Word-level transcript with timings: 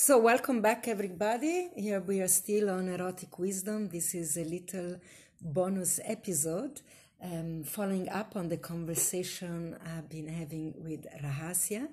So, 0.00 0.16
welcome 0.16 0.62
back, 0.62 0.86
everybody. 0.86 1.70
Here 1.74 1.98
we 1.98 2.20
are 2.20 2.28
still 2.28 2.70
on 2.70 2.88
erotic 2.88 3.36
wisdom. 3.36 3.88
This 3.88 4.14
is 4.14 4.36
a 4.36 4.44
little 4.44 5.00
bonus 5.40 5.98
episode 6.04 6.82
um, 7.20 7.64
following 7.64 8.08
up 8.08 8.36
on 8.36 8.48
the 8.48 8.58
conversation 8.58 9.76
I've 9.84 10.08
been 10.08 10.28
having 10.28 10.74
with 10.76 11.04
Rahasya. 11.20 11.88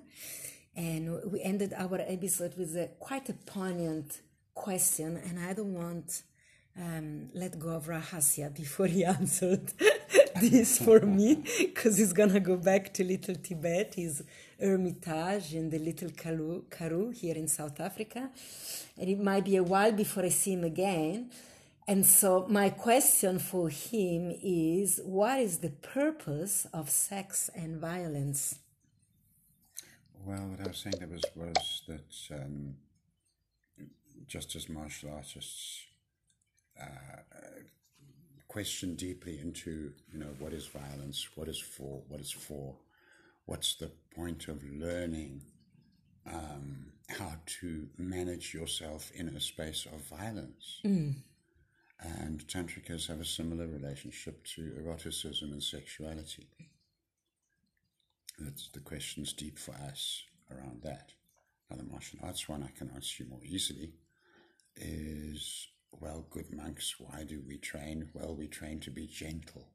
And 0.76 1.32
we 1.32 1.42
ended 1.42 1.74
our 1.76 1.98
episode 2.00 2.56
with 2.56 2.76
a 2.76 2.90
quite 3.00 3.28
a 3.28 3.34
poignant 3.34 4.20
question, 4.54 5.16
and 5.16 5.40
I 5.40 5.52
don't 5.52 5.74
want 5.74 6.22
um, 6.80 7.30
let 7.34 7.58
go 7.58 7.70
of 7.70 7.86
Rahasya 7.86 8.54
before 8.62 8.86
he 8.86 9.04
answered 9.04 9.72
this 10.40 10.78
for 10.78 11.00
me, 11.00 11.42
because 11.58 11.98
he's 11.98 12.12
gonna 12.12 12.40
go 12.40 12.56
back 12.56 12.92
to 12.94 13.04
Little 13.04 13.34
Tibet, 13.36 13.94
his 13.94 14.22
Hermitage 14.60 15.54
in 15.54 15.70
the 15.70 15.78
Little 15.78 16.10
Karoo, 16.10 17.10
here 17.10 17.34
in 17.34 17.48
South 17.48 17.78
Africa, 17.80 18.30
and 18.98 19.08
it 19.08 19.18
might 19.18 19.44
be 19.44 19.56
a 19.56 19.62
while 19.62 19.92
before 19.92 20.24
I 20.24 20.30
see 20.30 20.52
him 20.52 20.64
again. 20.64 21.30
And 21.88 22.04
so, 22.04 22.46
my 22.48 22.70
question 22.70 23.38
for 23.38 23.68
him 23.68 24.34
is 24.42 25.00
what 25.04 25.38
is 25.38 25.58
the 25.58 25.70
purpose 25.70 26.66
of 26.72 26.90
sex 26.90 27.48
and 27.54 27.80
violence? 27.80 28.58
Well, 30.24 30.48
what 30.48 30.60
I 30.60 30.68
was 30.68 30.78
saying 30.78 30.96
that 30.98 31.10
was, 31.10 31.22
was 31.36 31.82
that 31.86 32.40
um, 32.42 32.74
just 34.26 34.56
as 34.56 34.68
martial 34.68 35.10
artists 35.14 35.86
uh, 36.80 37.20
question 38.48 38.94
deeply 38.94 39.38
into, 39.38 39.92
you 40.12 40.18
know, 40.18 40.34
what 40.38 40.52
is 40.52 40.66
violence, 40.66 41.28
what 41.34 41.48
is 41.48 41.58
for, 41.58 42.02
what 42.08 42.20
is 42.20 42.30
for, 42.30 42.76
what's 43.46 43.74
the 43.74 43.90
point 44.14 44.48
of 44.48 44.62
learning 44.64 45.42
um, 46.32 46.92
how 47.08 47.32
to 47.46 47.88
manage 47.98 48.52
yourself 48.52 49.10
in 49.14 49.28
a 49.28 49.40
space 49.40 49.86
of 49.86 50.00
violence. 50.18 50.80
Mm. 50.84 51.14
And 52.00 52.46
tantrikas 52.46 53.06
have 53.08 53.20
a 53.20 53.24
similar 53.24 53.66
relationship 53.66 54.44
to 54.54 54.74
eroticism 54.76 55.52
and 55.52 55.62
sexuality. 55.62 56.46
That's 58.38 58.68
the 58.68 58.80
question's 58.80 59.32
deep 59.32 59.58
for 59.58 59.74
us 59.74 60.22
around 60.50 60.82
that. 60.82 61.12
Now, 61.70 61.76
the 61.76 61.84
martial 61.84 62.18
arts 62.22 62.48
one 62.48 62.62
I 62.62 62.76
can 62.76 62.90
answer 62.94 63.22
you 63.22 63.30
more 63.30 63.40
easily 63.44 63.92
is 64.76 65.68
well, 66.00 66.26
good 66.30 66.52
monks, 66.52 66.94
why 66.98 67.24
do 67.24 67.42
we 67.46 67.58
train? 67.58 68.08
Well, 68.14 68.34
we 68.34 68.46
train 68.46 68.80
to 68.80 68.90
be 68.90 69.06
gentle. 69.06 69.68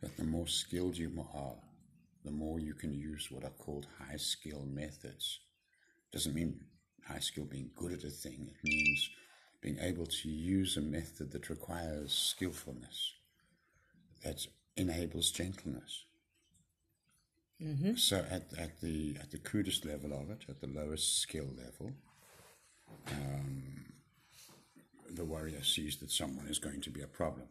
But 0.00 0.16
the 0.16 0.24
more 0.24 0.46
skilled 0.46 0.96
you 0.96 1.10
are, 1.34 1.56
the 2.24 2.30
more 2.30 2.60
you 2.60 2.74
can 2.74 2.94
use 2.94 3.30
what 3.30 3.44
are 3.44 3.50
called 3.50 3.86
high 3.98 4.16
skill 4.16 4.66
methods. 4.66 5.40
Doesn't 6.12 6.34
mean 6.34 6.60
high 7.06 7.18
skill 7.20 7.44
being 7.44 7.70
good 7.74 7.92
at 7.92 8.04
a 8.04 8.10
thing, 8.10 8.50
it 8.50 8.64
means 8.64 9.10
being 9.60 9.78
able 9.80 10.06
to 10.06 10.28
use 10.28 10.76
a 10.76 10.80
method 10.80 11.32
that 11.32 11.48
requires 11.48 12.12
skillfulness, 12.12 13.14
that 14.22 14.46
enables 14.76 15.30
gentleness. 15.30 16.04
Mm-hmm. 17.62 17.94
So 17.96 18.18
at, 18.30 18.48
at 18.58 18.80
the 18.80 19.16
at 19.20 19.30
the 19.30 19.38
crudest 19.38 19.86
level 19.86 20.12
of 20.12 20.30
it, 20.30 20.44
at 20.48 20.60
the 20.60 20.66
lowest 20.66 21.20
skill 21.20 21.48
level, 21.56 21.92
um, 23.10 23.93
the 25.16 25.24
warrior 25.24 25.62
sees 25.62 25.96
that 25.98 26.10
someone 26.10 26.46
is 26.46 26.58
going 26.58 26.80
to 26.82 26.90
be 26.90 27.02
a 27.02 27.06
problem. 27.06 27.48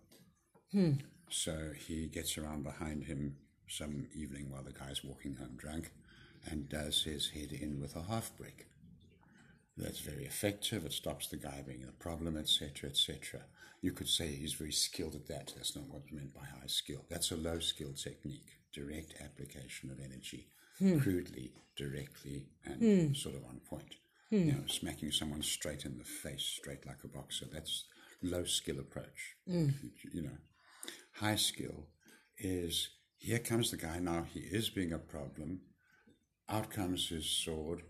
Hmm. 0.71 0.93
So 1.29 1.71
he 1.87 2.07
gets 2.07 2.37
around 2.37 2.63
behind 2.63 3.05
him 3.05 3.37
some 3.67 4.07
evening 4.13 4.49
while 4.49 4.63
the 4.63 4.71
guy's 4.71 5.03
walking 5.03 5.35
home 5.35 5.55
drunk 5.57 5.91
and 6.49 6.69
does 6.69 7.03
his 7.03 7.29
head 7.29 7.51
in 7.51 7.79
with 7.79 7.95
a 7.95 8.03
half 8.03 8.35
brick. 8.37 8.67
That's 9.75 9.99
very 9.99 10.25
effective. 10.25 10.85
It 10.85 10.93
stops 10.93 11.27
the 11.27 11.37
guy 11.37 11.63
being 11.65 11.85
a 11.87 12.03
problem, 12.03 12.37
etc., 12.37 12.89
etc. 12.89 13.41
You 13.81 13.91
could 13.91 14.07
say 14.07 14.27
he's 14.27 14.53
very 14.53 14.71
skilled 14.71 15.15
at 15.15 15.27
that. 15.27 15.53
That's 15.55 15.75
not 15.75 15.89
what's 15.89 16.11
meant 16.11 16.33
by 16.33 16.41
high 16.41 16.67
skill. 16.67 17.05
That's 17.09 17.31
a 17.31 17.37
low 17.37 17.59
skill 17.59 17.93
technique, 17.93 18.59
direct 18.71 19.15
application 19.23 19.89
of 19.89 19.99
energy, 19.99 20.47
hmm. 20.77 20.99
crudely, 20.99 21.53
directly, 21.75 22.45
and 22.65 22.79
hmm. 22.79 23.13
sort 23.13 23.35
of 23.35 23.43
on 23.45 23.59
point. 23.67 23.95
Hmm. 24.33 24.47
You 24.47 24.51
know, 24.53 24.65
smacking 24.65 25.11
someone 25.11 25.43
straight 25.43 25.85
in 25.85 25.99
the 25.99 26.03
face, 26.03 26.41
straight 26.41 26.87
like 26.87 27.03
a 27.03 27.07
boxer. 27.07 27.45
That's 27.53 27.85
low 28.23 28.45
skill 28.45 28.79
approach. 28.79 29.35
Hmm. 29.47 29.69
You 30.11 30.23
know, 30.23 30.37
high 31.13 31.35
skill 31.35 31.85
is 32.39 32.89
here 33.19 33.37
comes 33.37 33.69
the 33.69 33.77
guy 33.77 33.99
now. 33.99 34.25
He 34.33 34.39
is 34.39 34.71
being 34.71 34.91
a 34.91 34.97
problem. 34.97 35.61
Out 36.49 36.71
comes 36.71 37.09
his 37.09 37.29
sword, 37.29 37.83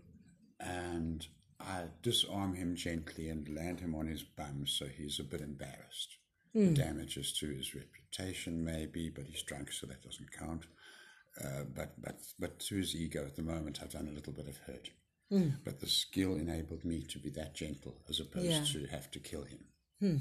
and 0.60 1.26
I 1.58 1.84
disarm 2.02 2.54
him 2.54 2.76
gently 2.76 3.30
and 3.30 3.48
land 3.48 3.80
him 3.80 3.94
on 3.94 4.06
his 4.06 4.22
bum 4.22 4.66
so 4.66 4.84
he's 4.84 5.18
a 5.18 5.24
bit 5.24 5.40
embarrassed. 5.40 6.18
Mm. 6.54 6.76
The 6.76 6.82
damage 6.82 7.16
is 7.16 7.32
to 7.38 7.48
his 7.48 7.74
reputation, 7.74 8.62
maybe, 8.62 9.08
but 9.08 9.24
he's 9.24 9.42
drunk, 9.42 9.72
so 9.72 9.86
that 9.86 10.02
doesn't 10.02 10.30
count. 10.30 10.66
Uh, 11.42 11.64
but 11.74 11.94
but 12.02 12.20
but 12.38 12.58
to 12.60 12.76
his 12.76 12.94
ego 12.94 13.24
at 13.24 13.34
the 13.34 13.42
moment, 13.42 13.78
I've 13.80 13.92
done 13.92 14.08
a 14.08 14.14
little 14.14 14.34
bit 14.34 14.46
of 14.46 14.58
hurt. 14.66 14.90
Mm. 15.32 15.54
But 15.64 15.80
the 15.80 15.88
skill 15.88 16.36
enabled 16.36 16.84
me 16.84 17.02
to 17.02 17.18
be 17.18 17.30
that 17.30 17.54
gentle, 17.54 17.96
as 18.08 18.20
opposed 18.20 18.46
yeah. 18.46 18.64
to 18.64 18.86
have 18.88 19.10
to 19.12 19.18
kill 19.18 19.44
him. 19.44 19.64
Mm. 20.02 20.20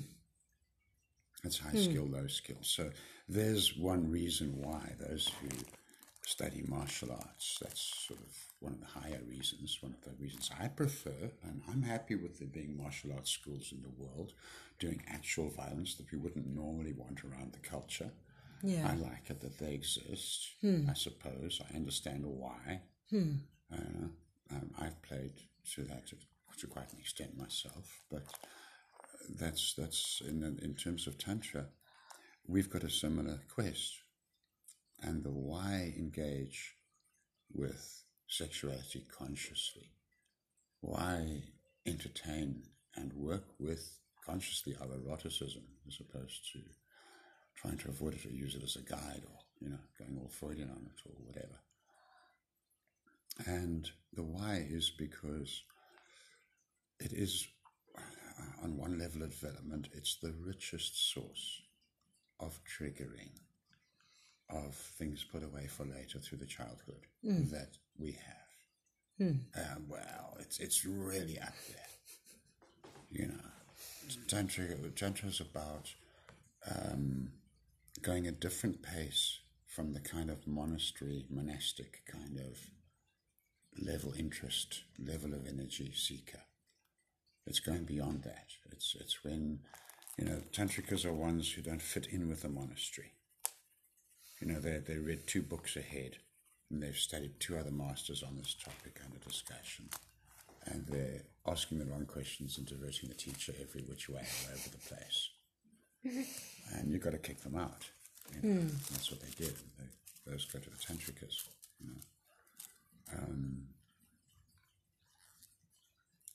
It's 1.44 1.60
high 1.60 1.76
skill, 1.76 2.06
low 2.06 2.28
skill. 2.28 2.58
So 2.62 2.90
there's 3.28 3.76
one 3.76 4.10
reason 4.10 4.62
why 4.62 4.94
those 5.00 5.30
who 5.42 5.50
study 6.26 6.64
martial 6.68 7.12
arts, 7.12 7.58
that's 7.62 8.06
sort 8.08 8.20
of 8.22 8.34
one 8.60 8.74
of 8.74 8.80
the 8.80 9.00
higher 9.00 9.22
reasons, 9.28 9.78
one 9.82 9.94
of 9.94 10.02
the 10.02 10.16
reasons 10.22 10.50
I 10.58 10.70
prefer, 10.70 11.32
and 11.44 11.62
I'm 11.70 11.84
happy 11.84 12.16
with 12.16 12.40
there 12.40 12.48
being 12.48 12.78
martial 12.78 13.12
arts 13.12 13.32
schools 13.32 13.74
in 13.74 13.82
the 13.82 13.90
world 13.90 14.32
doing 14.80 15.04
actual 15.08 15.50
violence 15.50 15.96
that 15.96 16.12
we 16.12 16.18
wouldn't 16.18 16.48
normally 16.48 16.94
want 16.94 17.24
around 17.24 17.54
the 17.54 17.60
culture. 17.60 18.10
Yeah. 18.64 18.90
I 18.90 18.96
like 18.96 19.30
it 19.30 19.42
that 19.42 19.60
they 19.60 19.74
exist, 19.74 20.52
hmm. 20.62 20.90
I 20.90 20.94
suppose. 20.94 21.62
I 21.70 21.76
understand 21.76 22.24
why. 22.26 22.82
Hmm. 23.10 23.34
Uh, 23.72 24.08
um, 24.54 24.72
I've 24.80 25.02
played 25.02 25.34
to 25.76 25.84
that 25.84 26.08
to, 26.08 26.68
quite 26.68 26.94
an 26.94 27.00
extent 27.00 27.38
myself, 27.38 28.04
but 28.10 28.24
that's 29.38 29.74
that's 29.74 30.22
in 30.26 30.44
in 30.62 30.76
terms 30.76 31.08
of 31.08 31.18
tantra, 31.18 31.66
we've 32.48 32.70
got 32.70 32.84
a 32.84 32.90
similar 32.90 33.42
quest, 33.54 33.94
and 35.02 35.24
the 35.24 35.32
why 35.32 35.94
engage 35.98 36.76
with 37.52 38.04
sexuality 38.28 39.04
consciously, 39.18 39.92
why 40.82 41.44
entertain 41.86 42.64
and 42.96 43.14
work 43.14 43.46
with 43.60 44.00
consciously 44.26 44.76
our 44.80 44.88
eroticism 44.88 45.64
as 45.88 45.98
opposed 46.00 46.50
to 46.54 46.60
trying 47.56 47.78
to 47.78 47.90
avoid 47.90 48.14
it 48.14 48.26
or 48.26 48.30
use 48.30 48.56
it 48.56 48.64
as 48.64 48.78
a 48.78 48.82
guide 48.82 49.24
or 49.26 49.40
you 49.60 49.70
know 49.70 49.80
going 50.00 50.18
all 50.18 50.30
Freudian 50.30 50.70
on 50.70 50.86
it 50.86 51.02
or 51.06 51.14
whatever. 51.26 51.63
And 53.46 53.90
the 54.14 54.24
why 54.24 54.66
is 54.70 54.92
because 54.98 55.64
it 57.00 57.14
is 57.14 57.48
on 58.64 58.78
one 58.78 58.98
level 58.98 59.24
of 59.24 59.32
development, 59.32 59.90
it's 59.94 60.18
the 60.18 60.34
richest 60.46 61.14
source 61.14 61.62
of 62.40 62.60
triggering 62.64 63.32
of 64.50 64.76
things 64.76 65.24
put 65.24 65.44
away 65.44 65.68
for 65.68 65.86
later 65.86 66.20
through 66.20 66.38
the 66.38 66.46
childhood 66.46 67.08
mm. 67.26 67.50
that 67.52 67.78
we 67.98 68.12
have. 68.12 69.28
Mm. 69.28 69.40
Uh, 69.56 69.80
well, 69.88 70.38
it's 70.40 70.60
it's 70.60 70.86
really 70.86 71.40
up 71.40 71.54
there. 71.70 72.92
You 73.12 73.28
know, 73.28 74.14
tantra 74.28 74.66
tantra 74.96 75.30
is 75.30 75.40
about 75.40 75.94
um, 76.70 77.30
going 78.02 78.28
a 78.28 78.32
different 78.32 78.82
pace 78.82 79.40
from 79.68 79.94
the 79.94 80.00
kind 80.00 80.30
of 80.30 80.48
monastery, 80.48 81.26
monastic 81.30 82.02
kind 82.06 82.38
of 82.40 82.58
level 83.82 84.14
interest, 84.18 84.84
level 85.00 85.34
of 85.34 85.48
energy 85.48 85.92
seeker 85.96 86.42
it's 87.46 87.60
going 87.60 87.84
beyond 87.84 88.24
that. 88.24 88.48
It's 88.72 88.96
it's 89.00 89.24
when 89.24 89.60
you 90.18 90.26
know 90.26 90.42
tantrikas 90.52 91.06
are 91.06 91.14
ones 91.14 91.52
who 91.52 91.62
don't 91.62 91.82
fit 91.82 92.08
in 92.08 92.30
with 92.30 92.42
the 92.42 92.50
monastery. 92.50 93.14
You 94.42 94.48
know 94.48 94.60
they 94.60 94.80
they 94.80 94.98
read 94.98 95.28
two 95.28 95.42
books 95.42 95.76
ahead, 95.76 96.18
and 96.72 96.82
they've 96.82 96.96
studied 96.96 97.40
two 97.40 97.58
other 97.58 97.72
masters 97.72 98.24
on 98.24 98.38
this 98.38 98.56
topic 98.56 99.00
under 99.04 99.20
discussion, 99.20 99.90
and 100.66 100.86
they're 100.88 101.24
asking 101.46 101.80
the 101.80 101.86
wrong 101.86 102.06
questions 102.06 102.58
and 102.58 102.68
diverting 102.68 103.10
the 103.10 103.16
teacher 103.16 103.54
every 103.60 103.82
which 103.82 104.10
way 104.10 104.22
all 104.22 104.54
over 104.54 104.70
the 104.70 104.78
place. 104.78 105.30
and 106.74 106.92
you've 106.92 107.04
got 107.04 107.12
to 107.12 107.18
kick 107.18 107.42
them 107.42 107.56
out. 107.56 107.86
You 108.34 108.50
know? 108.50 108.62
mm. 108.62 108.90
That's 108.90 109.12
what 109.12 109.22
they 109.22 109.30
did. 109.38 109.56
They, 109.78 110.32
those 110.32 110.46
go 110.46 110.60
to 110.60 110.70
the 110.70 110.78
tantrikas. 110.78 111.48
You 111.80 111.88
know. 111.88 112.02
Um, 113.16 113.64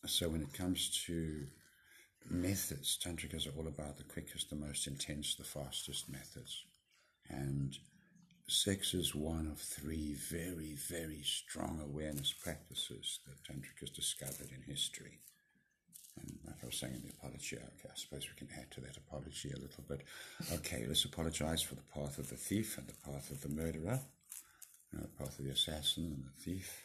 so 0.06 0.28
when 0.28 0.42
it 0.42 0.52
comes 0.52 1.04
to 1.06 1.46
methods, 2.30 2.98
tantrikas 3.02 3.46
are 3.46 3.58
all 3.58 3.68
about 3.68 3.98
the 3.98 4.04
quickest, 4.04 4.50
the 4.50 4.56
most 4.56 4.86
intense, 4.86 5.34
the 5.34 5.44
fastest 5.44 6.08
methods. 6.10 6.64
And 7.28 7.76
sex 8.48 8.94
is 8.94 9.14
one 9.14 9.46
of 9.46 9.58
three 9.58 10.14
very, 10.14 10.74
very 10.88 11.22
strong 11.22 11.80
awareness 11.84 12.32
practices 12.32 13.20
that 13.26 13.44
Tantric 13.44 13.80
has 13.80 13.90
discovered 13.90 14.50
in 14.50 14.62
history. 14.62 15.18
And 16.18 16.38
like 16.46 16.56
I 16.62 16.66
was 16.66 16.76
saying 16.76 16.94
in 16.94 17.02
the 17.02 17.10
apology, 17.10 17.56
okay, 17.56 17.88
I 17.90 17.96
suppose 17.96 18.26
we 18.26 18.46
can 18.46 18.48
add 18.58 18.70
to 18.72 18.80
that 18.80 18.96
apology 18.96 19.50
a 19.50 19.60
little 19.60 19.84
bit. 19.86 20.02
Okay, 20.54 20.84
let's 20.88 21.04
apologize 21.04 21.62
for 21.62 21.74
the 21.74 21.82
path 21.94 22.18
of 22.18 22.30
the 22.30 22.36
thief 22.36 22.78
and 22.78 22.86
the 22.88 23.10
path 23.10 23.30
of 23.30 23.42
the 23.42 23.48
murderer, 23.48 24.00
you 24.92 24.98
know, 24.98 25.06
the 25.06 25.24
path 25.24 25.38
of 25.38 25.44
the 25.44 25.50
assassin 25.50 26.04
and 26.04 26.24
the 26.24 26.42
thief. 26.42 26.82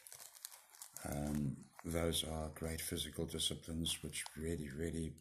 Um, 1.10 1.58
those 1.86 2.24
are 2.24 2.50
great 2.56 2.82
physical 2.82 3.26
disciplines 3.26 3.98
which 4.02 4.24
really, 4.38 4.70
really 4.78 5.14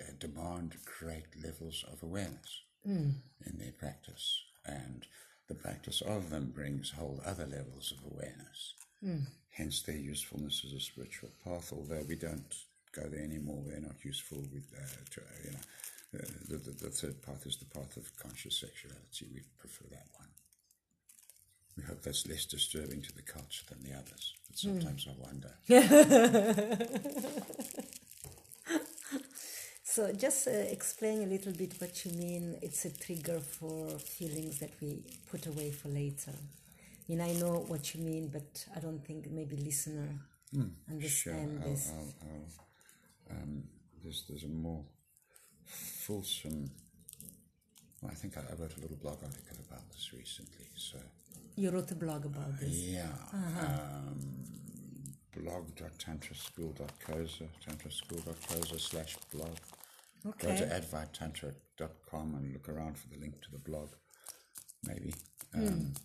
uh, 0.00 0.12
demand 0.18 0.76
great 0.98 1.26
levels 1.44 1.84
of 1.92 2.02
awareness 2.02 2.62
mm. 2.88 3.12
in 3.46 3.58
their 3.58 3.72
practice. 3.72 4.42
And 4.64 5.06
the 5.48 5.54
practice 5.54 6.00
of 6.00 6.30
them 6.30 6.52
brings 6.54 6.90
whole 6.90 7.20
other 7.26 7.46
levels 7.46 7.92
of 7.92 8.12
awareness. 8.12 8.74
Mm. 9.04 9.26
Hence 9.50 9.82
their 9.82 9.96
usefulness 9.96 10.62
as 10.64 10.72
a 10.72 10.80
spiritual 10.80 11.30
path, 11.44 11.72
although 11.76 12.04
we 12.08 12.14
don't 12.14 12.54
go 12.92 13.02
there 13.02 13.24
anymore. 13.24 13.62
They're 13.66 13.80
not 13.80 14.02
useful. 14.04 14.38
With, 14.38 14.66
uh, 14.74 14.86
to, 15.10 15.20
uh, 15.20 15.24
you 15.44 15.50
know, 15.50 16.20
uh, 16.20 16.26
the, 16.48 16.56
the, 16.56 16.84
the, 16.84 16.90
third 16.90 17.22
path 17.22 17.46
is 17.46 17.56
the 17.56 17.66
path 17.66 17.96
of 17.96 18.16
conscious 18.16 18.60
sexuality. 18.60 19.26
We 19.32 19.42
prefer 19.58 19.84
that 19.90 20.06
one. 20.16 20.28
We 21.80 21.86
hope 21.86 22.02
that's 22.02 22.26
less 22.26 22.44
disturbing 22.44 23.00
to 23.02 23.12
the 23.14 23.22
culture 23.22 23.64
than 23.70 23.82
the 23.82 23.92
others. 23.96 24.34
But 24.46 24.60
hmm. 24.60 24.80
sometimes 24.80 25.06
mm. 25.06 25.10
I 25.10 25.14
wonder. 25.26 25.52
so, 29.84 30.12
just 30.12 30.48
uh, 30.48 30.50
explain 30.50 31.22
a 31.22 31.26
little 31.26 31.52
bit 31.52 31.74
what 31.78 32.04
you 32.04 32.12
mean. 32.12 32.58
It's 32.60 32.84
a 32.84 32.90
trigger 32.90 33.40
for 33.40 33.98
feelings 33.98 34.58
that 34.58 34.72
we 34.80 35.02
put 35.30 35.46
away 35.46 35.70
for 35.70 35.88
later. 35.88 36.34
I 36.34 36.36
mean, 37.08 37.22
I 37.22 37.32
know 37.32 37.64
what 37.66 37.94
you 37.94 38.02
mean, 38.02 38.28
but 38.28 38.66
I 38.76 38.80
don't 38.80 39.02
think 39.06 39.30
maybe 39.30 39.56
listener 39.56 40.08
mm, 40.54 40.70
understand 40.90 41.62
sure. 41.62 41.70
this. 41.70 41.90
I'll, 41.90 42.14
I'll, 42.28 42.46
I'll 43.30 43.36
um, 43.42 43.62
there's 44.02 44.24
there's 44.28 44.44
a 44.44 44.48
more 44.48 44.84
fulsome. 45.64 46.70
Well, 48.02 48.12
I 48.12 48.14
think 48.14 48.36
I, 48.36 48.40
I, 48.40 48.54
wrote 48.60 48.76
a 48.76 48.80
little 48.80 48.96
blog 48.96 49.22
article 49.22 49.56
about 49.68 49.88
this 49.90 50.12
recently. 50.12 50.66
So 50.74 50.98
you 51.60 51.70
wrote 51.70 51.90
a 51.90 51.94
blog 51.94 52.24
about 52.24 52.58
this. 52.58 52.70
Yeah. 52.70 53.08
Uh-huh. 53.32 53.66
Um, 53.66 54.20
blog.tantraschool.coza, 55.36 57.48
tantraschool.coza 57.66 58.80
slash 58.80 59.16
blog. 59.32 59.56
Okay. 60.26 60.48
Go 60.48 60.56
to 60.56 60.66
advaittantra.com 60.66 62.34
and 62.34 62.52
look 62.52 62.68
around 62.68 62.98
for 62.98 63.08
the 63.08 63.18
link 63.18 63.40
to 63.42 63.50
the 63.50 63.58
blog. 63.58 63.90
Maybe. 64.86 65.14
Um, 65.54 65.62
mm. 65.62 65.96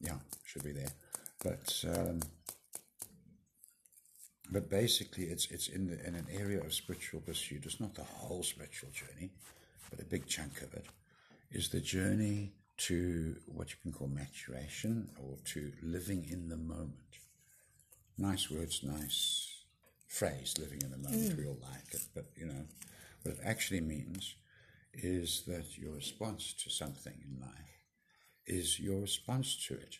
Yeah, 0.00 0.18
should 0.44 0.64
be 0.64 0.72
there. 0.72 0.92
But 1.42 1.84
um, 1.88 2.20
but 4.50 4.68
basically, 4.68 5.24
it's 5.24 5.50
it's 5.50 5.68
in 5.68 5.86
the, 5.86 6.06
in 6.06 6.14
an 6.14 6.26
area 6.32 6.60
of 6.60 6.74
spiritual 6.74 7.20
pursuit. 7.20 7.66
It's 7.66 7.80
not 7.80 7.94
the 7.94 8.02
whole 8.02 8.42
spiritual 8.42 8.90
journey, 8.90 9.30
but 9.90 10.00
a 10.00 10.04
big 10.04 10.26
chunk 10.26 10.60
of 10.62 10.74
it 10.74 10.86
is 11.52 11.68
the 11.68 11.80
journey 11.80 12.52
to 12.76 13.36
what 13.46 13.70
you 13.70 13.76
can 13.82 13.92
call 13.92 14.08
maturation 14.08 15.08
or 15.18 15.36
to 15.44 15.72
living 15.82 16.26
in 16.30 16.48
the 16.48 16.56
moment. 16.56 16.92
Nice 18.18 18.50
words, 18.50 18.82
nice 18.82 19.64
phrase, 20.08 20.54
living 20.58 20.80
in 20.82 20.90
the 20.90 20.96
moment. 20.96 21.32
Mm. 21.32 21.38
We 21.38 21.46
all 21.46 21.58
like 21.62 21.92
it, 21.92 22.02
but 22.14 22.26
you 22.36 22.46
know, 22.46 22.66
what 23.22 23.36
it 23.36 23.40
actually 23.44 23.80
means 23.80 24.34
is 24.92 25.42
that 25.46 25.76
your 25.76 25.92
response 25.92 26.52
to 26.64 26.70
something 26.70 27.14
in 27.24 27.40
life 27.40 27.50
is 28.46 28.78
your 28.78 29.00
response 29.00 29.66
to 29.66 29.74
it, 29.74 29.98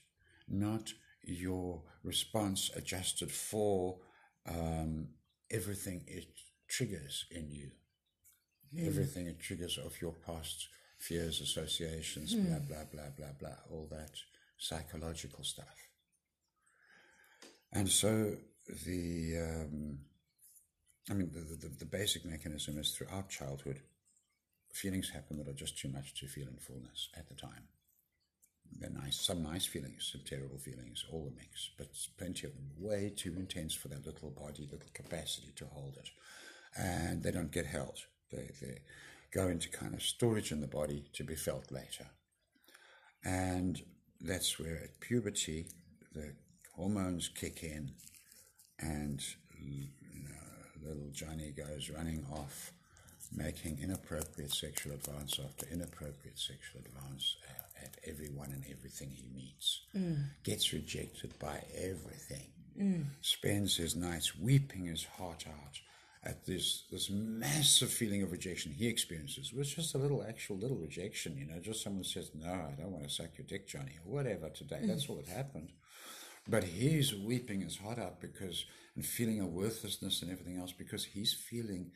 not 0.49 0.93
your 1.23 1.83
response 2.03 2.71
adjusted 2.77 3.31
for 3.31 3.97
um, 4.47 5.09
everything 5.51 6.05
it 6.07 6.27
triggers 6.69 7.27
in 7.31 7.51
you, 7.51 7.71
mm. 8.75 8.87
everything 8.87 9.27
it 9.27 9.41
triggers 9.41 9.79
of 9.79 10.01
your 10.01 10.15
past 10.27 10.69
fears, 10.99 11.41
associations, 11.41 12.35
mm. 12.35 12.47
blah, 12.47 12.59
blah, 12.59 12.85
blah, 12.93 13.11
blah, 13.17 13.33
blah, 13.39 13.57
all 13.71 13.89
that 13.91 14.13
psychological 14.57 15.45
stuff. 15.45 15.89
And 17.73 17.89
so 17.89 18.37
the, 18.87 19.37
um, 19.41 19.99
I 21.11 21.15
mean, 21.15 21.31
the, 21.33 21.69
the, 21.69 21.75
the 21.75 21.85
basic 21.85 22.25
mechanism 22.25 22.79
is 22.79 22.93
throughout 22.93 23.29
childhood, 23.29 23.81
feelings 24.73 25.11
happen 25.11 25.39
that 25.39 25.49
are 25.49 25.53
just 25.53 25.79
too 25.79 25.89
much 25.89 26.15
to 26.15 26.27
feel 26.27 26.49
in 26.49 26.57
fullness 26.57 27.09
at 27.17 27.29
the 27.29 27.35
time. 27.35 27.69
They're 28.81 28.91
nice, 28.91 29.21
some 29.21 29.43
nice 29.43 29.67
feelings, 29.67 30.11
some 30.11 30.23
terrible 30.25 30.59
feelings, 30.59 31.05
all 31.13 31.25
the 31.25 31.37
mix, 31.37 31.71
but 31.77 31.89
plenty 32.17 32.47
of 32.47 32.55
them 32.55 32.71
way 32.79 33.13
too 33.15 33.35
intense 33.37 33.75
for 33.75 33.89
that 33.89 34.07
little 34.07 34.31
body, 34.31 34.69
little 34.71 34.91
capacity 34.95 35.53
to 35.57 35.67
hold 35.67 35.97
it. 35.99 36.11
And 36.77 37.23
they 37.23 37.31
don't 37.31 37.53
get 37.53 37.67
held. 37.67 37.99
They, 38.33 38.51
they 38.61 38.79
go 39.35 39.49
into 39.49 39.69
kind 39.69 39.95
of 39.95 40.03
storage 40.03 40.53
in 40.53 40.61
the 40.61 40.67
body 40.67 41.05
to 41.13 41.25
be 41.25 41.35
felt 41.35 41.71
later. 41.73 42.07
And 43.25 43.83
that's 44.21 44.59
where 44.59 44.77
at 44.77 45.01
puberty, 45.01 45.67
the 46.13 46.35
hormones 46.77 47.29
kick 47.29 47.63
in 47.63 47.93
and 48.79 49.23
you 49.59 49.89
know, 50.23 50.89
little 50.89 51.11
Johnny 51.13 51.51
goes 51.51 51.91
running 51.91 52.25
off, 52.33 52.73
making 53.35 53.79
inappropriate 53.83 54.53
sexual 54.53 54.93
advance 54.93 55.41
after 55.45 55.67
inappropriate 55.73 56.39
sexual 56.39 56.83
advance 56.85 57.37
at 57.83 57.97
everyone 58.07 58.51
and 58.53 58.65
everything 58.71 59.11
he 59.11 59.29
meets, 59.35 59.83
mm. 59.97 60.25
gets 60.45 60.73
rejected 60.73 61.37
by 61.39 61.63
everything, 61.77 62.51
mm. 62.79 63.05
spends 63.21 63.77
his 63.77 63.97
nights 63.97 64.39
weeping 64.39 64.85
his 64.85 65.05
heart 65.05 65.45
out 65.49 65.79
at 66.25 66.47
this 66.47 66.85
this 66.91 67.11
massive 67.11 67.91
feeling 67.91 68.23
of 68.23 68.33
rejection 68.33 68.73
he 68.73 68.89
experiences, 68.89 69.53
which 69.53 69.69
is 69.69 69.75
just 69.75 69.95
a 69.95 69.99
little 69.99 70.25
actual 70.27 70.57
little 70.57 70.77
rejection, 70.77 71.37
you 71.37 71.47
know, 71.47 71.61
just 71.61 71.83
someone 71.83 72.05
says, 72.05 72.31
No, 72.35 72.53
I 72.53 72.75
don't 72.81 72.93
want 72.93 73.05
to 73.05 73.11
suck 73.11 73.37
your 73.37 73.47
dick, 73.47 73.69
Johnny, 73.69 73.99
or 74.05 74.13
whatever 74.13 74.49
today. 74.49 74.81
Mm. 74.83 74.89
That's 74.89 75.09
all 75.09 75.17
that 75.17 75.29
happened. 75.29 75.73
But 76.49 76.65
he's 76.65 77.15
weeping 77.15 77.63
his 77.63 77.79
heart 77.79 77.99
out 77.99 78.21
because 78.21 78.67
and 78.97 79.05
feeling 79.05 79.41
a 79.41 79.47
worthlessness 79.47 80.23
and 80.23 80.31
everything 80.31 80.59
else 80.59 80.73
because 80.73 81.05
he's 81.05 81.33
feeling 81.33 81.91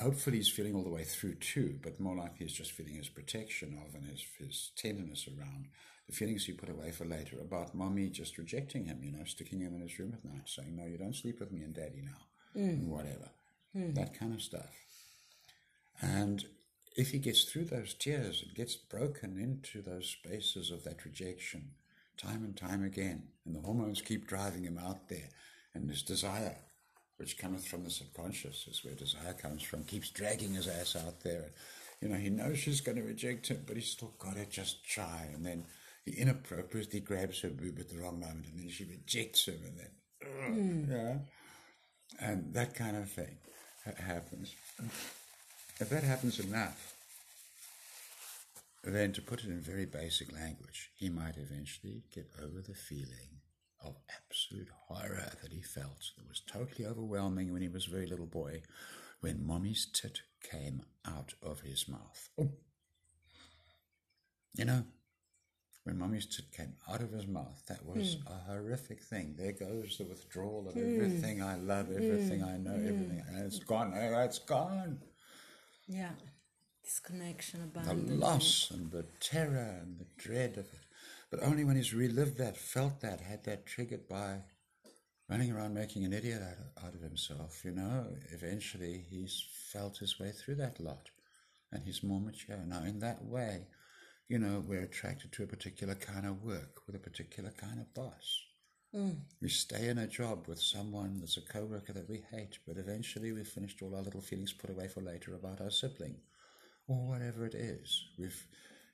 hopefully 0.00 0.38
he's 0.38 0.48
feeling 0.48 0.74
all 0.74 0.82
the 0.82 0.90
way 0.90 1.04
through 1.04 1.34
too, 1.34 1.78
but 1.82 2.00
more 2.00 2.16
likely 2.16 2.46
he's 2.46 2.52
just 2.52 2.72
feeling 2.72 2.94
his 2.94 3.08
protection 3.08 3.78
of 3.86 3.94
and 3.94 4.06
his, 4.06 4.24
his 4.38 4.70
tenderness 4.76 5.28
around 5.28 5.68
the 6.06 6.14
feelings 6.14 6.44
he 6.44 6.52
put 6.52 6.68
away 6.68 6.90
for 6.90 7.04
later 7.04 7.38
about 7.40 7.74
mommy 7.74 8.08
just 8.08 8.38
rejecting 8.38 8.86
him, 8.86 9.00
you 9.02 9.12
know, 9.12 9.24
sticking 9.24 9.60
him 9.60 9.74
in 9.74 9.80
his 9.80 9.98
room 9.98 10.12
at 10.14 10.24
night, 10.24 10.46
saying, 10.46 10.76
No, 10.76 10.84
you 10.84 10.98
don't 10.98 11.16
sleep 11.16 11.40
with 11.40 11.52
me 11.52 11.62
and 11.62 11.74
daddy 11.74 12.02
now. 12.02 12.26
And 12.54 12.90
whatever. 12.90 13.30
Mm. 13.76 13.94
That 13.94 14.18
kind 14.18 14.34
of 14.34 14.42
stuff. 14.42 14.70
And 16.00 16.44
if 16.96 17.10
he 17.10 17.18
gets 17.18 17.44
through 17.44 17.64
those 17.66 17.94
tears 17.94 18.42
and 18.44 18.54
gets 18.54 18.76
broken 18.76 19.38
into 19.38 19.82
those 19.82 20.06
spaces 20.06 20.70
of 20.70 20.84
that 20.84 21.04
rejection 21.04 21.70
time 22.16 22.44
and 22.44 22.56
time 22.56 22.84
again, 22.84 23.24
and 23.44 23.56
the 23.56 23.60
hormones 23.60 24.00
keep 24.00 24.28
driving 24.28 24.64
him 24.64 24.78
out 24.78 25.08
there, 25.08 25.28
and 25.74 25.88
this 25.88 26.02
desire 26.02 26.56
which 27.16 27.38
cometh 27.38 27.66
from 27.66 27.84
the 27.84 27.90
subconscious, 27.90 28.66
is 28.68 28.84
where 28.84 28.94
desire 28.94 29.34
comes 29.34 29.62
from, 29.62 29.84
keeps 29.84 30.10
dragging 30.10 30.54
his 30.54 30.66
ass 30.66 30.96
out 30.96 31.20
there. 31.20 31.50
You 32.00 32.08
know, 32.08 32.16
he 32.16 32.30
knows 32.30 32.58
she's 32.58 32.80
going 32.80 32.96
to 32.96 33.04
reject 33.04 33.48
him, 33.48 33.62
but 33.66 33.76
he's 33.76 33.90
still 33.90 34.14
got 34.18 34.34
to 34.34 34.46
just 34.46 34.84
try. 34.84 35.28
And 35.32 35.46
then 35.46 35.64
he 36.04 36.18
inappropriately 36.18 37.00
grabs 37.00 37.40
her 37.40 37.50
boob 37.50 37.78
at 37.78 37.88
the 37.88 37.98
wrong 37.98 38.20
moment, 38.20 38.46
and 38.50 38.58
then 38.58 38.68
she 38.68 38.84
rejects 38.84 39.46
him, 39.46 39.60
and 39.64 39.78
then, 39.78 39.90
mm. 40.52 40.90
yeah. 40.90 41.16
And 42.20 42.54
that 42.54 42.74
kind 42.74 42.96
of 42.96 43.10
thing 43.10 43.36
happens. 43.98 44.54
If 45.80 45.88
that 45.90 46.04
happens 46.04 46.38
enough, 46.38 46.94
then 48.82 49.12
to 49.12 49.22
put 49.22 49.44
it 49.44 49.50
in 49.50 49.60
very 49.60 49.86
basic 49.86 50.32
language, 50.32 50.90
he 50.96 51.08
might 51.08 51.36
eventually 51.36 52.04
get 52.14 52.28
over 52.42 52.60
the 52.60 52.74
feeling 52.74 53.40
of 53.84 53.96
absolute 54.14 54.68
horror 54.86 55.32
that 55.42 55.52
he 55.52 55.62
felt 55.62 56.10
that 56.16 56.28
was 56.28 56.40
totally 56.46 56.86
overwhelming 56.86 57.52
when 57.52 57.62
he 57.62 57.68
was 57.68 57.86
a 57.86 57.90
very 57.90 58.06
little 58.06 58.26
boy 58.26 58.62
when 59.20 59.46
mommy's 59.46 59.86
tit 59.86 60.20
came 60.42 60.82
out 61.06 61.34
of 61.42 61.60
his 61.60 61.88
mouth. 61.88 62.28
Oh. 62.38 62.50
You 64.54 64.66
know, 64.66 64.84
when 65.84 65.98
mommy's 65.98 66.26
tit 66.26 66.50
came 66.50 66.74
out 66.90 67.02
of 67.02 67.12
his 67.12 67.26
mouth, 67.26 67.62
that 67.68 67.84
was 67.84 68.16
mm. 68.16 68.26
a 68.26 68.50
horrific 68.50 69.02
thing. 69.02 69.34
There 69.38 69.52
goes 69.52 69.98
the 69.98 70.04
withdrawal 70.04 70.66
of 70.68 70.74
mm. 70.74 70.96
everything 70.96 71.42
I 71.42 71.56
love, 71.56 71.90
everything 71.90 72.40
mm. 72.40 72.54
I 72.54 72.56
know, 72.56 72.74
everything, 72.74 73.22
and 73.28 73.44
it's 73.46 73.58
gone. 73.58 73.92
It's 73.94 74.38
gone. 74.38 74.98
Yeah, 75.86 76.10
disconnection, 76.82 77.62
abandonment. 77.62 78.08
The 78.08 78.14
loss 78.14 78.70
and 78.70 78.90
the 78.90 79.04
terror 79.20 79.78
and 79.82 79.98
the 79.98 80.06
dread 80.16 80.52
of 80.52 80.64
it. 80.64 80.80
But 81.30 81.42
only 81.42 81.64
when 81.64 81.76
he's 81.76 81.92
relived 81.92 82.38
that, 82.38 82.56
felt 82.56 83.00
that, 83.00 83.20
had 83.20 83.44
that 83.44 83.66
triggered 83.66 84.08
by 84.08 84.38
running 85.28 85.52
around 85.52 85.74
making 85.74 86.04
an 86.04 86.12
idiot 86.12 86.40
out 86.42 86.58
of, 86.58 86.88
out 86.88 86.94
of 86.94 87.00
himself, 87.00 87.62
you 87.64 87.72
know, 87.72 88.06
eventually 88.32 89.04
he's 89.10 89.44
felt 89.72 89.98
his 89.98 90.18
way 90.18 90.30
through 90.30 90.54
that 90.56 90.80
lot 90.80 91.10
and 91.72 91.82
he's 91.84 92.02
more 92.02 92.20
mature. 92.20 92.62
Now, 92.66 92.84
in 92.84 93.00
that 93.00 93.24
way, 93.24 93.66
you 94.28 94.38
know, 94.38 94.62
we're 94.66 94.82
attracted 94.82 95.32
to 95.32 95.42
a 95.42 95.46
particular 95.46 95.94
kind 95.94 96.26
of 96.26 96.42
work 96.42 96.80
with 96.86 96.96
a 96.96 96.98
particular 96.98 97.50
kind 97.50 97.78
of 97.80 97.92
boss. 97.94 98.40
We 99.42 99.48
stay 99.48 99.88
in 99.88 99.98
a 99.98 100.06
job 100.06 100.46
with 100.46 100.60
someone 100.60 101.18
that's 101.18 101.36
a 101.36 101.40
coworker 101.40 101.92
that 101.92 102.08
we 102.08 102.22
hate, 102.30 102.58
but 102.66 102.76
eventually 102.76 103.32
we've 103.32 103.46
finished 103.48 103.82
all 103.82 103.94
our 103.94 104.02
little 104.02 104.20
feelings 104.20 104.52
put 104.52 104.70
away 104.70 104.86
for 104.88 105.00
later 105.00 105.34
about 105.34 105.60
our 105.60 105.70
sibling 105.70 106.16
or 106.86 107.06
whatever 107.08 107.44
it 107.44 107.54
is. 107.54 108.04
We've, 108.18 108.46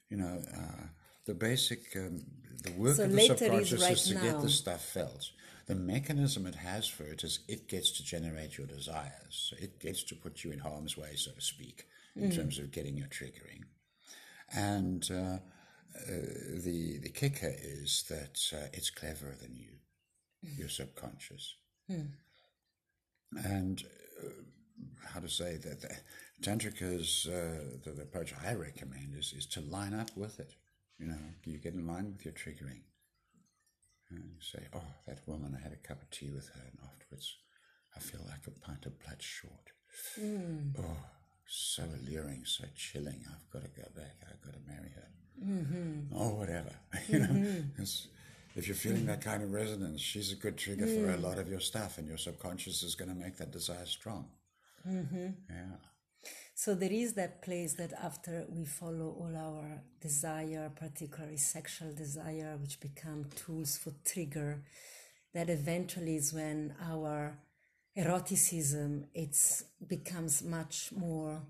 you 0.08 0.16
know, 0.16 0.40
uh, 0.56 0.86
the 1.26 1.34
basic, 1.34 1.94
um, 1.96 2.24
the 2.62 2.72
work 2.72 2.96
So 2.96 3.04
of 3.04 3.10
the 3.10 3.16
later 3.16 3.34
is 3.34 3.38
subconscious 3.40 3.82
right 3.82 3.92
is 3.92 4.08
to 4.08 4.14
get 4.14 4.40
the 4.40 4.48
stuff 4.48 4.84
felt. 4.84 5.30
The 5.66 5.74
mechanism 5.74 6.46
it 6.46 6.54
has 6.56 6.88
for 6.88 7.04
it 7.04 7.22
is 7.22 7.40
it 7.46 7.68
gets 7.68 7.90
to 7.98 8.04
generate 8.04 8.56
your 8.56 8.66
desires. 8.66 9.50
So 9.50 9.56
it 9.60 9.78
gets 9.80 10.02
to 10.04 10.14
put 10.14 10.42
you 10.42 10.50
in 10.50 10.58
harm's 10.60 10.96
way, 10.96 11.12
so 11.14 11.30
to 11.32 11.40
speak, 11.40 11.84
in 12.16 12.30
terms 12.32 12.58
of 12.58 12.72
getting 12.72 12.96
your 12.96 13.06
triggering. 13.08 13.64
And 14.54 15.08
uh, 15.10 15.14
uh, 15.14 15.40
the 16.64 16.98
the 17.02 17.10
kicker 17.10 17.54
is 17.56 18.04
that 18.08 18.40
uh, 18.52 18.66
it's 18.72 18.90
cleverer 18.90 19.36
than 19.40 19.54
you, 19.54 19.78
your 20.56 20.68
subconscious. 20.68 21.54
And 23.44 23.82
uh, 24.22 24.28
how 25.12 25.20
to 25.20 25.28
say 25.28 25.56
that 25.56 25.82
the, 25.82 25.90
Tantrika's 26.42 27.28
uh, 27.28 27.78
the, 27.84 27.92
the 27.92 28.02
approach 28.02 28.34
I 28.44 28.54
recommend 28.54 29.14
is 29.16 29.32
is 29.36 29.46
to 29.46 29.60
line 29.60 29.94
up 29.94 30.10
with 30.16 30.40
it. 30.40 30.54
You 30.98 31.06
know, 31.06 31.18
you 31.44 31.58
get 31.58 31.74
in 31.74 31.86
line 31.86 32.12
with 32.12 32.24
your 32.24 32.34
triggering. 32.34 32.82
And 34.10 34.24
you 34.24 34.40
say, 34.40 34.66
"Oh, 34.74 34.94
that 35.06 35.20
woman! 35.26 35.56
I 35.56 35.62
had 35.62 35.72
a 35.72 35.86
cup 35.88 36.02
of 36.02 36.10
tea 36.10 36.30
with 36.30 36.48
her, 36.48 36.60
and 36.60 36.78
afterwards, 36.82 37.36
I 37.96 38.00
feel 38.00 38.20
like 38.28 38.46
a 38.46 38.50
pint 38.50 38.86
of 38.86 38.98
blood 38.98 39.22
short. 39.22 39.70
Oh, 40.78 40.96
so 41.74 41.84
alluring, 41.98 42.42
so 42.44 42.64
chilling. 42.76 43.20
I've 43.32 43.50
got 43.52 43.62
to 43.62 43.80
go 43.80 43.86
back. 43.96 44.16
I've 44.28 44.42
got 44.46 44.54
to 44.54 44.60
marry 44.66 44.90
her, 44.98 45.08
mm-hmm. 45.44 46.16
or 46.16 46.36
whatever. 46.36 46.74
you 47.08 47.18
know, 47.20 47.62
'Cause 47.76 48.08
if 48.56 48.66
you're 48.66 48.76
feeling 48.76 49.06
that 49.06 49.20
kind 49.20 49.42
of 49.42 49.52
resonance, 49.52 50.00
she's 50.00 50.32
a 50.32 50.36
good 50.36 50.56
trigger 50.56 50.86
for 50.86 51.10
a 51.10 51.16
lot 51.16 51.38
of 51.38 51.48
your 51.48 51.60
stuff, 51.60 51.98
and 51.98 52.08
your 52.08 52.18
subconscious 52.18 52.82
is 52.82 52.94
going 52.94 53.08
to 53.08 53.14
make 53.24 53.36
that 53.36 53.50
desire 53.52 53.86
strong. 53.86 54.24
Mm-hmm. 54.88 55.28
Yeah. 55.48 55.76
So 56.54 56.74
there 56.74 56.92
is 56.92 57.14
that 57.14 57.40
place 57.42 57.74
that 57.74 57.92
after 57.94 58.44
we 58.50 58.64
follow 58.66 59.16
all 59.18 59.34
our 59.34 59.82
desire, 60.00 60.70
particularly 60.74 61.38
sexual 61.38 61.94
desire, 61.94 62.58
which 62.60 62.80
become 62.80 63.24
tools 63.34 63.78
for 63.78 63.92
trigger, 64.04 64.62
that 65.32 65.48
eventually 65.48 66.16
is 66.16 66.34
when 66.34 66.74
our 66.82 67.38
eroticism 67.96 69.06
it's 69.14 69.64
becomes 69.86 70.42
much 70.42 70.92
more 70.92 71.42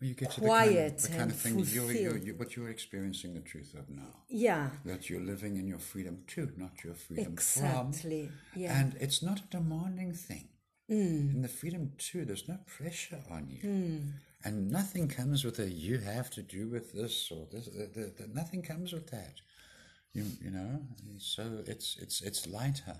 you 0.00 0.14
get 0.14 0.30
to 0.32 0.40
Quiet 0.40 0.72
the 0.72 0.72
kind 0.72 0.92
of, 0.98 1.02
the 1.02 1.08
kind 1.08 1.22
and 1.22 1.30
of 1.30 1.38
thing 1.38 1.58
you're, 1.94 2.16
you 2.18 2.34
what 2.34 2.54
you're 2.56 2.68
experiencing 2.68 3.34
the 3.34 3.40
truth 3.40 3.74
of 3.74 3.88
now. 3.88 4.14
yeah 4.28 4.68
That 4.84 5.08
you're 5.08 5.22
living 5.32 5.56
in 5.56 5.66
your 5.66 5.78
freedom 5.78 6.22
too, 6.26 6.52
not 6.56 6.84
your 6.84 6.94
freedom 6.94 7.32
exactly 7.32 8.26
from. 8.26 8.60
yeah 8.62 8.78
And 8.78 8.94
it's 9.00 9.22
not 9.22 9.38
a 9.40 9.46
demanding 9.50 10.12
thing. 10.12 10.48
Mm. 10.90 11.34
In 11.34 11.42
the 11.42 11.48
freedom 11.48 11.92
too, 11.98 12.24
there's 12.24 12.46
no 12.48 12.58
pressure 12.66 13.22
on 13.30 13.48
you. 13.50 13.60
And 14.44 14.70
nothing 14.70 15.08
comes 15.08 15.44
with 15.44 15.58
a 15.58 15.68
you 15.68 15.98
have 15.98 16.30
to 16.30 16.42
do 16.42 16.68
with 16.68 16.92
this 16.92 17.32
or 17.32 17.46
this. 17.52 17.66
The, 17.66 17.86
the, 17.96 18.12
the, 18.18 18.28
nothing 18.32 18.62
comes 18.62 18.92
with 18.92 19.08
that. 19.10 19.40
You, 20.12 20.24
you 20.40 20.50
know, 20.50 20.80
and 21.06 21.20
so 21.20 21.42
it's 21.66 21.96
it's 22.00 22.22
it's 22.22 22.46
lighter. 22.46 22.96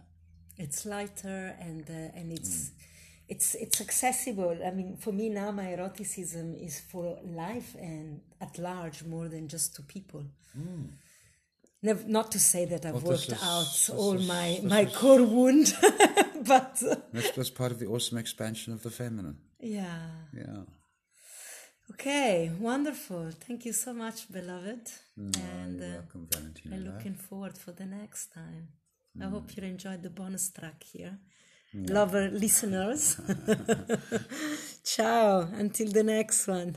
it's 0.58 0.84
lighter 0.84 1.54
and 1.60 1.84
uh, 1.88 2.18
and 2.18 2.32
it's 2.32 2.72
it's 3.28 3.54
it's 3.64 3.80
accessible 3.80 4.56
i 4.68 4.70
mean 4.70 4.96
for 4.96 5.12
me 5.12 5.28
now 5.28 5.50
my 5.50 5.68
eroticism 5.76 6.54
is 6.66 6.74
for 6.90 7.18
life 7.24 7.70
and 7.80 8.20
at 8.40 8.56
large 8.58 8.98
more 9.04 9.28
than 9.28 9.48
just 9.48 9.74
to 9.76 9.82
people 9.82 10.22
Nev- 11.82 12.08
not 12.08 12.30
to 12.32 12.38
say 12.38 12.64
that 12.72 12.84
i've 12.86 12.94
Well, 12.94 13.12
worked 13.12 13.32
is- 13.32 13.42
out 13.42 13.96
all 14.00 14.14
is- 14.18 14.26
my 14.28 14.60
my 14.74 14.82
is- 14.86 14.96
core 14.96 15.22
wound 15.34 15.66
but 16.52 16.72
That's, 17.12 17.30
that's 17.36 17.50
part 17.50 17.72
of 17.72 17.78
the 17.78 17.86
awesome 17.94 18.18
expansion 18.18 18.72
of 18.72 18.80
the 18.82 18.90
feminine. 18.90 19.36
yeah 19.60 19.98
Yeah. 20.32 20.62
okay 21.92 22.50
wonderful 22.60 23.30
thank 23.46 23.64
you 23.66 23.72
so 23.72 23.92
much 24.04 24.18
beloved 24.32 24.84
Oh, 25.18 25.30
and 25.56 25.78
you're 25.80 25.88
uh, 25.88 25.92
welcome, 25.98 26.26
Valentina. 26.32 26.76
i'm 26.76 26.84
looking 26.90 27.14
forward 27.14 27.56
for 27.58 27.72
the 27.72 27.86
next 27.86 28.32
time 28.32 28.68
i 29.20 29.24
Mm. 29.24 29.30
hope 29.34 29.46
you 29.56 29.62
enjoyed 29.74 30.02
the 30.02 30.10
bonus 30.20 30.46
track 30.58 30.82
here 30.94 31.14
lover 31.74 32.30
listeners. 32.30 33.20
Ciao. 34.84 35.48
Until 35.52 35.90
the 35.92 36.02
next 36.02 36.46
one 36.46 36.76